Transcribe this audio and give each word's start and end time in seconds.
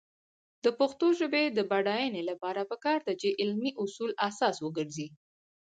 د 0.63 0.65
پښتو 0.79 1.07
ژبې 1.19 1.43
د 1.49 1.59
بډاینې 1.71 2.21
لپاره 2.29 2.61
پکار 2.71 2.99
ده 3.07 3.13
چې 3.21 3.35
علمي 3.39 3.71
اصول 3.83 4.11
اساس 4.27 4.55
وګرځي. 4.65 5.07